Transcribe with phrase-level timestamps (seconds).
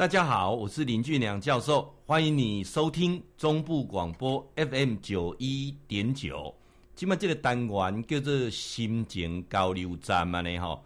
[0.00, 6.54] 大家好，我是林俊良教授，欢迎你收听中部广播 FM 九一点九。
[6.96, 10.80] 今麦这个单元叫做心情交流站嘛呢哈。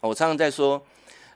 [0.00, 0.84] 我常常在说，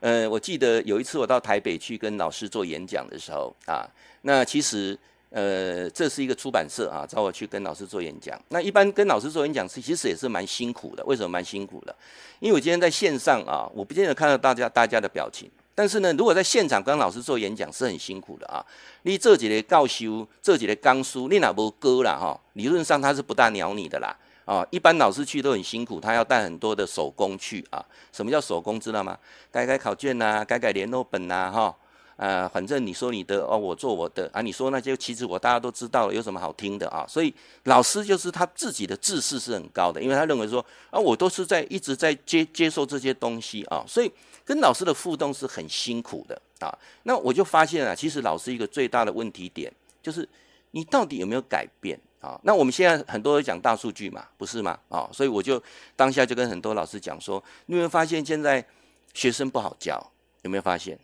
[0.01, 3.89] 呃，我记得有一次我到台北去跟老师做演讲的时候啊，
[4.21, 4.99] 那其实
[5.31, 8.39] 呃这是一个出版社啊找我去跟老师做演讲。
[8.51, 11.97] 那一般跟老师做演讲是其实也是蛮辛苦的，为什么蛮辛苦的？
[12.41, 15.51] 因为我今天在线上啊，我不见得看到大家大家的表情。
[15.81, 18.63] 但是呢，如果在现场跟老师做演讲是很辛苦的啊。
[19.05, 22.39] 你这几个教修，这几的钢书，你哪无歌了哈？
[22.53, 24.63] 理论上他是不大鸟你的啦啊。
[24.71, 27.83] 一般老师去都很辛苦，他要带很多的手工去啊。
[28.13, 29.17] 什么叫手工知道吗？
[29.51, 31.77] 改改考卷呐、啊，改改联络本呐、啊，哈。
[32.21, 34.43] 呃，反正你说你的哦，我做我的啊。
[34.43, 37.07] 你说那些其实我大家都知道了，有什么好听的啊？
[37.09, 37.35] 所以
[37.65, 44.13] 老师就是他自己的自视是很高的，因为他认为说啊，我都是在一直在接接受这些东西啊，所以。
[44.43, 50.29] 跟老师的互动是很辛苦的啊，那我就发现啊，其实老师一个最大的问题点就是
[50.73, 52.41] 你到底有没有改变啊？
[52.43, 54.77] 那我们现在很多人讲大数据嘛，不是吗？
[54.89, 55.63] 啊，所以我就
[55.95, 58.65] 当下就跟很多老师讲说，你有没有发现现在
[59.15, 60.05] 学生不好教？
[60.43, 60.99] 有没有发现？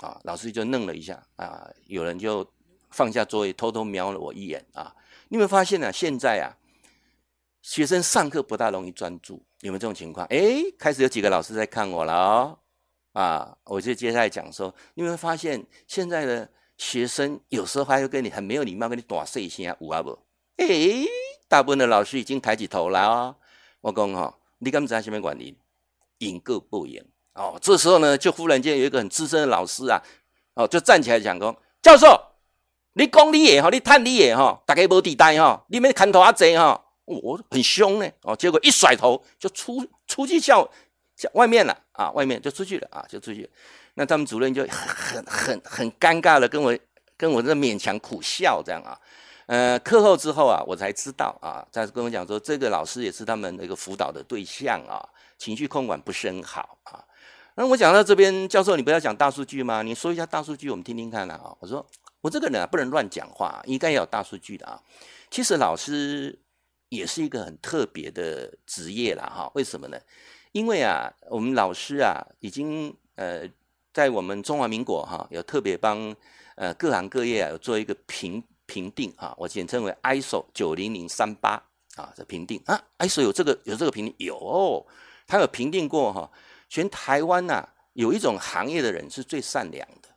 [0.00, 2.46] 啊，老师就愣了一下啊，有人就
[2.90, 4.94] 放下作业偷偷瞄了我一眼啊，
[5.28, 5.92] 你有没有发现呢？
[5.92, 6.54] 现在啊，
[7.62, 10.26] 学生上课不大容易专注，有没有这种情况？
[10.28, 12.58] 哎，开始有几个老师在看我了哦。
[13.12, 20.16] 啊，我就接下来讲说，你有没有发现现在的学生有时候还会跟你很没有礼貌，跟你打碎一下，有啊不？
[20.56, 20.66] 哎，
[21.48, 23.34] 大部分的老师已经抬起头来哦。
[23.80, 25.56] 我讲哈，你敢知道什么原因？
[26.18, 27.04] 因果报应
[27.38, 27.58] 哦。
[27.62, 30.02] 这时候呢，就忽然间有一个很资深的老师啊，
[30.54, 32.20] 哦，就站起来讲说：“教授，
[32.94, 38.10] 你讲你也哈，你探你也哈，大家无地带哈，你们看头阿贼哈，我很凶呢。
[38.22, 40.68] 哦，结果一甩头就出出去叫。”
[41.32, 43.50] 外面了啊，外面就出去了啊，就出去。
[43.94, 46.78] 那他们主任就 很很很尴尬的跟我
[47.16, 48.96] 跟我这勉强苦笑这样啊。
[49.46, 55.02] 呃，课后之后啊，我才知道啊，他跟我讲说，这个老师也是他们的一个辅导的对象啊，
[55.38, 57.02] 情绪控管不是很好啊。
[57.58, 59.82] 那我讲到这边，教授你不要讲大数据吗？
[59.82, 61.56] 你说一下大数据，我们听听看啊。
[61.58, 61.84] 我说
[62.20, 64.80] 我这个人啊，不能乱讲话，应该要有大数据的啊。
[65.28, 66.38] 其实老师
[66.88, 69.50] 也是一个很特别的职业啦哈。
[69.56, 69.98] 为什么呢？
[70.52, 73.42] 因为啊，我们老师啊，已经呃，
[73.92, 76.14] 在我们中华民国哈、啊，有特别帮
[76.54, 81.60] 呃各行各业啊，有做一个评评定哈、啊，我简称为 ISO 九零零三八
[81.96, 84.86] 啊，这评定啊，ISO 有这个有这个评定有、哦，
[85.26, 86.30] 他有评定过哈、啊，
[86.68, 90.08] 全台湾呐、有一种行业的人是最善良的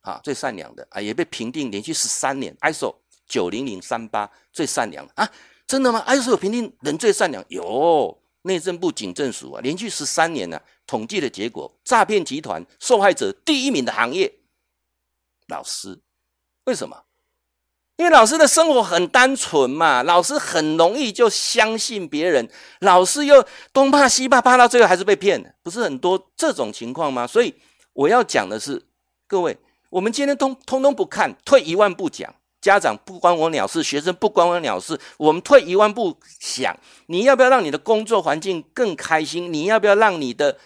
[0.00, 2.94] 啊，最善良的啊，也被评定连续十三年 ISO
[3.28, 5.30] 九零零三八最善良啊，
[5.66, 14.40] 真的吗？ISO 评定人最善良有、内政部警政署啊，连续十三年呢、统计的结果，诈骗集团受害者第一名的行业，
[15.46, 16.00] 老师，
[16.64, 17.04] 为什么？
[17.96, 22.48] 因为老师的生活很单纯嘛，老师很容易就相信别人，
[22.80, 27.26] 老师又东怕西怕，怕到最后还是被骗，不是很多这种情况吗？
[27.26, 27.54] 所以
[27.92, 28.82] 我要讲的是，
[29.28, 29.56] 各位，
[29.90, 32.34] 我们今天通通通不看，退一万步讲。
[32.60, 34.96] 家长不关我鸟事，学生不关我鸟事。
[35.16, 39.52] 我们退一万步想，你要不要让你的工作环境更开心？
[39.52, 40.56] 你要不要让你的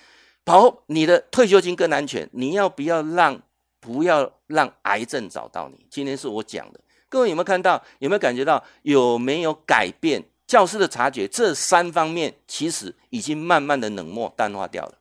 [0.45, 2.29] 保你的退休金更安全？
[2.33, 3.41] 你要不要让
[3.81, 5.87] 不要让癌症找到你？
[5.89, 7.83] 今天是我讲的，各位有没有看到？
[7.99, 8.65] 有没有感觉到？
[8.83, 10.25] 有没有改变？
[10.47, 14.99] 教师的察觉，这三方面其实已经慢慢的冷漠淡化掉了，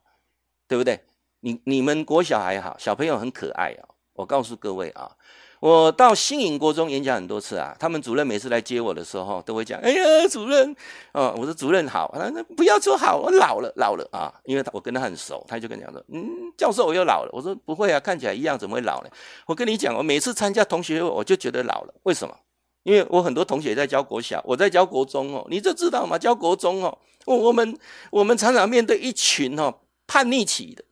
[0.66, 1.04] 对不对？
[1.40, 3.94] 你你们国小还好，小朋友很可爱、哦。
[4.16, 5.10] 我告诉各位啊。
[5.58, 10.76] 我到新营国中演讲很多次啊，他们主任每次来接我的时候，都会讲：“哎呀，主任，
[11.12, 16.28] 哦，我说主任好，那不要说好，我老了，老了啊，因为我跟他很熟，他就跟讲说，嗯，
[16.58, 17.30] 教授我又老了。
[17.32, 19.08] 我说不会啊，看起来一样，怎么会老呢？
[19.46, 22.36] 我跟你讲，我每次参加同学会，我就觉得老了，为什么？
[22.82, 26.18] 因为我很多同学在教国小，我在教国中哦，你就知道吗？
[26.18, 27.76] 教国中哦，我们
[28.10, 29.74] 我们常常面对一群哦
[30.06, 30.84] 叛逆期的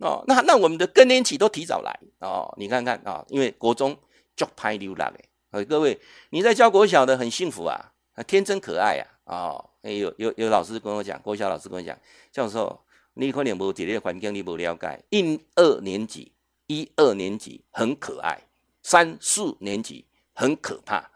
[0.00, 3.96] 哦，那那我们的更年期都提早来哦，你看看啊、因为国中。
[4.36, 5.12] 就拍溜了
[5.50, 5.62] 哎！
[5.66, 6.00] 各位，
[6.30, 7.92] 你在教国小的很幸福啊，
[8.26, 9.04] 天真可爱啊！
[9.24, 11.94] 哦，有有有老师跟我讲，国小老师跟我讲，
[12.32, 12.80] 教授，
[13.12, 15.04] 你可能无这个环境，你不了解。
[15.10, 16.32] 一二年级，
[16.68, 18.38] 一二年级很可爱，
[18.82, 21.10] 三四年级很可怕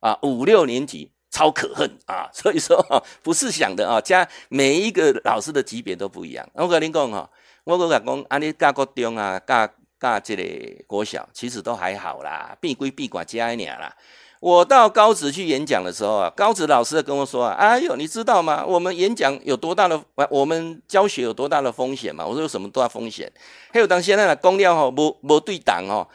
[0.00, 2.28] 啊，五六年级超可恨啊！
[2.32, 2.84] 所以说，
[3.22, 6.44] 不是想的啊，加每一个老师的级别都不一样。
[6.54, 7.30] 我跟你讲哈，
[7.64, 9.68] 我跟你讲，安尼教国中啊，教。
[10.00, 13.90] 教这个国小其实都还好啦，闭归闭管家一年啦。
[14.38, 18.62] 我到高职去演讲的时候啊，高职老师跟我说啊，哎呦，你知道吗？
[18.66, 22.26] 我们演讲有多大的，我们教学有多大的风险吗？
[22.26, 23.32] 我说有什么多大风险？
[23.72, 26.06] 还有当现在的工料哈，没没对档哦，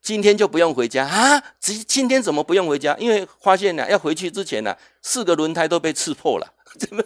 [0.00, 1.42] 今天就不用回家啊？
[1.58, 2.94] 今今天怎么不用回家？
[3.00, 6.46] 因为发现呢，要回去之前呢，四个轮胎都被刺破了，
[6.78, 7.02] 怎么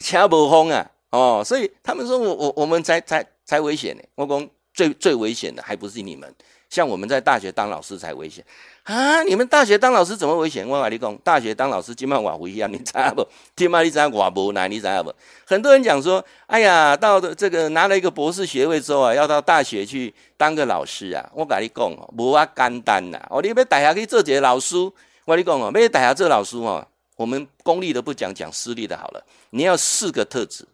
[0.00, 0.90] 掐不风啊？
[1.10, 4.02] 哦，所以他们说我我我们才才才危险呢。
[4.14, 6.32] 我讲最最危险的还不是你们。
[6.68, 8.44] 像我们在大学当老师才危险
[8.82, 9.22] 啊！
[9.22, 10.68] 你们大学当老师怎么危险？
[10.68, 13.24] 我跟你讲，大学当老师今晚晚回啊，你知道不？
[13.54, 15.14] 今晚你知道我无难，你知道不？
[15.46, 21.24] 很多人讲说，哎呀，到的这个拿了一个博士学位之后啊，要到大学去当个老师啊。
[21.32, 23.24] 我跟你讲哦，无啊简单呐！
[23.30, 24.76] 哦，你要大学去做这个老师，
[25.24, 29.24] 我跟你讲哦，要大学做老师哦，我们公立的不讲，讲私立的好了。
[29.50, 30.66] 你要四个特质，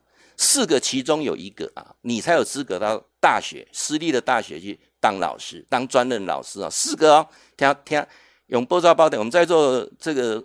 [0.43, 4.79] 四个其中有一个啊，你才有资格到大学私立的大学去。
[4.99, 8.07] 当老师，当专任老师啊，四个哦，听听
[8.47, 9.19] 用报招包的。
[9.19, 10.45] 我们在座这个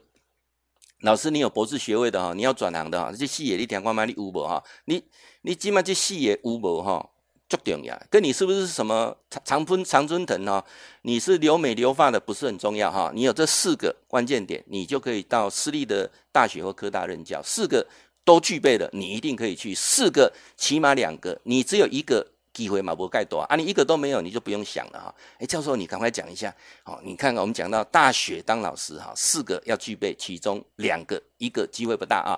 [1.01, 4.63] 老师，你有博士学位的哈，你要转行的哈，这视野你听看嘛，你有无哈？
[4.85, 5.03] 你
[5.41, 7.07] 你起码这视野有无哈？
[7.47, 10.65] 足重要，跟你是不是什么长长春常春藤哈？
[11.03, 13.11] 你是留美留发的不是很重要哈？
[13.13, 17.41] 你有这四个关键点，你就可以到私立的大学或科大任教。
[17.43, 17.85] 四个
[18.27, 19.73] 都具备了，你一定可以去。
[19.73, 22.27] 四个起码两个，你只有一个。
[22.57, 23.55] 机会嘛，不盖多啊！
[23.55, 25.13] 你一个都没有，你就不用想了哈。
[25.37, 26.51] 哎，教授，你赶快讲一下。
[26.81, 32.33] 好，你看看我们讲到大学当老师哈，四个要具备，其中两个，一个机会不大啊。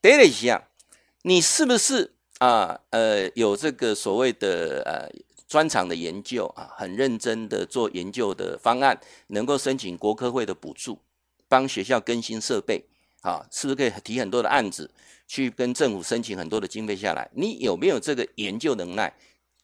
[0.00, 0.62] 第一项，
[1.22, 2.08] 你是不是
[2.38, 2.78] 啊？
[2.90, 5.10] 呃，有这个所谓的呃
[5.48, 8.96] 专长的研究啊，很认真的做研究的方案，
[9.26, 11.00] 能够申请国科会的补助，
[11.48, 12.84] 帮学校更新设备
[13.24, 14.90] 啊，是不是可以提很多的案子，
[15.26, 17.28] 去跟政府申请很多的经费下来？
[17.32, 19.12] 你有没有这个研究能耐？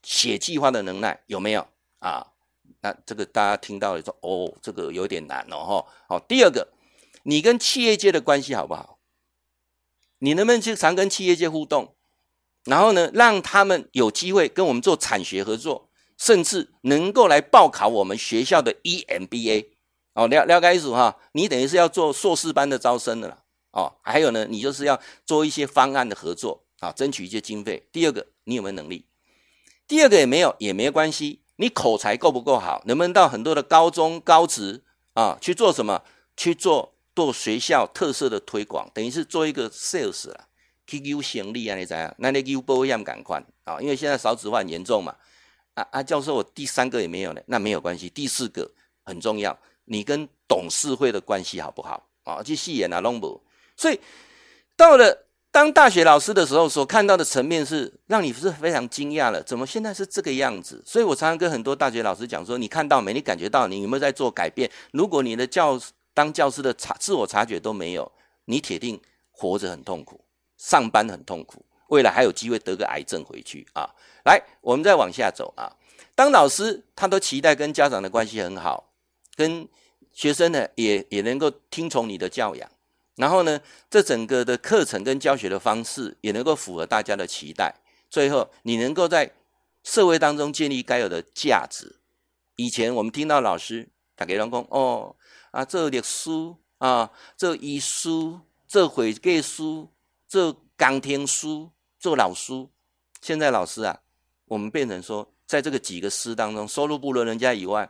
[0.01, 1.67] 写计划的能耐有没有
[1.99, 2.25] 啊？
[2.81, 5.85] 那这个大家听到了说，哦，这个有点难哦，哈。
[6.07, 6.69] 好，第二个，
[7.21, 8.97] 你跟企业界的关系好不好？
[10.17, 11.93] 你能不能去常跟企业界互动？
[12.63, 15.87] 然后呢，让他们有机会跟我们做产学合作，
[16.17, 19.67] 甚至能够来报考我们学校的 EMBA。
[20.13, 21.19] 哦，了了解意思哈？
[21.33, 23.40] 你等于是要做硕士班的招生的了。
[23.71, 27.87] 哦，还有呢，你就是要做一些方案的合作啊，争取一些经费。
[27.91, 29.05] 第二个，你有没有能力？
[29.87, 32.81] 第二个也没有也没关系，你口才够不够好？
[32.85, 34.83] 能不能到很多的高中高职
[35.13, 36.03] 啊去做什么？
[36.37, 40.47] 去做做学校特色的推广，等于是做一个 sales 啦，
[40.87, 42.13] 去有行李啊，你知道？
[42.17, 45.15] 那你有保险赶快啊，因为现在少子化很严重嘛。
[45.73, 48.09] 啊啊，教授，我第三个也没有呢，那没有关系。
[48.09, 48.69] 第四个
[49.03, 52.09] 很重要，你跟董事会的关系好不好？
[52.23, 53.41] 啊，去戏演啊，拢无。
[53.75, 53.99] 所以
[54.75, 55.25] 到了。
[55.53, 59.43] 当大学老师的时候，所看到的层面是让你是非常惊讶了。
[59.43, 60.81] 怎么现在是这个样子？
[60.85, 63.11] 所以我常常跟很多大学老师讲说：你看到没？
[63.11, 63.67] 你感觉到？
[63.67, 64.71] 你有没有在做改变？
[64.93, 65.77] 如果你的教
[66.13, 68.09] 当教师的察自我察觉都没有，
[68.45, 68.97] 你铁定
[69.29, 70.23] 活着很痛苦，
[70.55, 73.89] 上班很痛苦，未来还有机会得个癌症回去啊！
[74.23, 75.69] 来，我们再往下走啊。
[76.15, 78.89] 当老师，他都期待跟家长的关系很好，
[79.35, 79.67] 跟
[80.13, 82.71] 学生呢也也能够听从你的教养。
[83.21, 87.75] 然后呢，这整个的课程跟教学的方式也能够符合大家的期待。
[88.09, 89.31] 最后，你能够在
[89.83, 91.97] 社会当中建立该有的价值。
[92.55, 95.15] 以前我们听到老师打给员工哦
[95.51, 99.91] 啊，这历书啊，这医书，这会计书，
[100.27, 101.69] 这钢铁书，
[101.99, 102.67] 做老师。
[103.21, 103.99] 现在老师啊，
[104.45, 107.87] 我们变成说，在这个几个师当中，收入不如人家以外，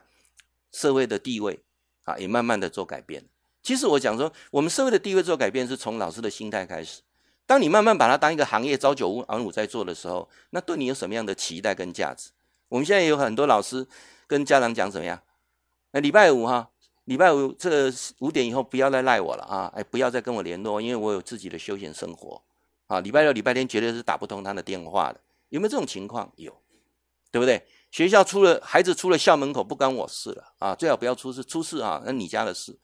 [0.74, 1.62] 社会的地位
[2.04, 3.24] 啊，也慢慢的做改变。
[3.64, 7.02] 其实我讲说，我们社会的地位做改变是从老师的心态开始。
[7.46, 12.30] 当你慢慢把它当一个行业朝九晚五在做的时候，那对你有什么样的期待跟价值？
[12.70, 13.86] 我们现在有很多老师
[14.26, 15.22] 跟家长讲怎么样？
[15.92, 16.70] 那礼拜五哈，
[17.04, 19.72] 礼拜五这个五点以后不要再赖我了啊！
[19.76, 22.42] 哎，不要再跟我联络，因为我有自己的休闲生活
[22.88, 23.02] 啊。
[23.02, 25.20] 礼拜六、礼拜天绝对是打不通他的电话的。
[25.50, 26.32] 有没有这种情况？
[26.38, 26.56] 有，
[27.30, 27.68] 对不对？
[27.92, 30.74] 学校出了孩子出了校门口不关我事了啊！
[30.74, 32.80] 最好不要出事，出事啊，那你家的事。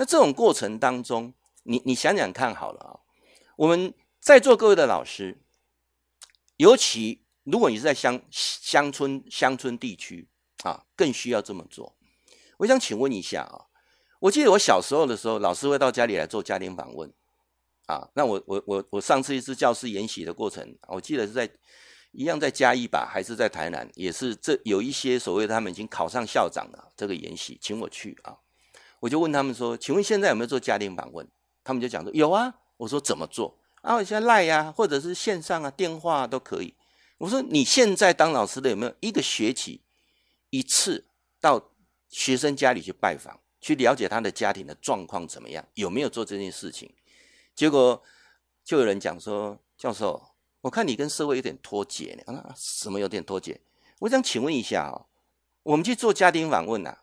[0.00, 2.96] 那这种过程当中，你你想想看好了啊，
[3.56, 5.42] 我们在座各位的老师，
[6.56, 10.26] 尤其如果你是在乡乡村乡村地区
[10.64, 11.98] 啊，更需要这么做。
[12.56, 13.68] 我想请问一下啊，
[14.20, 17.12] 我记得我小时候的时候，老师会到家里来做家庭访问
[17.84, 18.08] 啊。
[18.14, 21.46] 那我我我我上次一次教师研习的过程，我记得是在
[22.12, 28.38] 一样在嘉义吧，还是在台南，也是这有一些所谓他们已经考上校长了这个研习，请我去啊。
[29.00, 31.26] 我就问他们说：“请问现在有没有做家庭访问？”
[31.64, 36.74] 他们就讲说：“有啊。”我说：“怎么做？”啊，我现在赖呀，或者是线上啊，电话，都可以。
[37.18, 39.82] 我说：“你现在当老师的有没有一个学期
[40.50, 41.06] 一次
[41.40, 41.70] 到
[42.08, 43.40] 学生家里去拜访？
[43.60, 46.90] 去了解他的家庭的状况怎么样，有没有做这件事情。
[47.54, 48.02] 结果
[48.64, 50.22] 就有人讲说：“教授，
[50.62, 53.60] 我看你跟社会有点脱节呢。”啊，什么有点脱节？
[53.98, 55.04] 我想请问一下哦，
[55.62, 56.96] 我们去做家庭访问呐，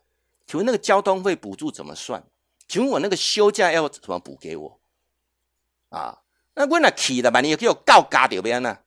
[0.48, 2.24] 请问那个交通费补助怎么算？
[2.66, 4.80] 请问我那个休假要怎么补给我？
[5.90, 6.22] 啊，
[6.54, 8.78] 那我那去了，万一叫我告家掉边呢？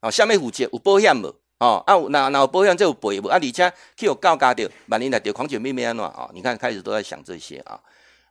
[0.00, 1.32] 哦，下面负责有保险无？
[1.58, 3.28] 哦，啊，那那有保险就有赔无？
[3.28, 6.04] 啊，而且去有告家掉，万一来掉狂犬病咩安怎？
[6.04, 7.80] 哦，你看开始都在想这些啊。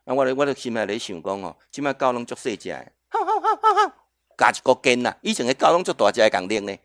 [0.04, 3.92] 那我咧，我咧心内咧想讲哦，今麦狗拢足细只的，好好好好好，
[4.36, 5.16] 加一个根呐。
[5.22, 6.76] 以前的狗拢足大只的讲练呢。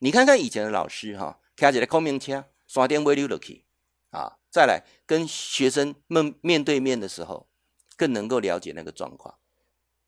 [0.00, 3.64] 你看看以前的老师哈，开一个空明车，山顶尾溜落去，
[4.50, 7.48] 再来跟学生们面对面的时候，
[7.96, 9.34] 更能够了解那个状况。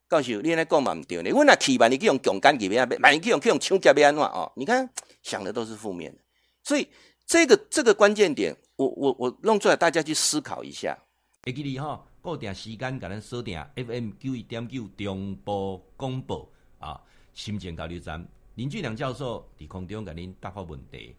[0.08, 1.30] 告诉你，你那讲嘛唔对呢。
[1.32, 2.96] 我那去万一去用强奸去边啊？
[3.00, 4.52] 万一去用去用抢劫边安怎哦？
[4.56, 4.88] 你看
[5.22, 6.20] 想的都是负面的，
[6.64, 6.88] 所以
[7.26, 10.98] 这个这个关键点，我我我弄出来，大家去思考一下。
[11.42, 12.04] 会记你哈。
[12.22, 16.46] 固定时间，甲咱锁定 FM 九一点九中波广播
[16.78, 17.00] 啊，
[17.32, 21.16] 心情交流站林俊良教授伫空中甲恁答复问题。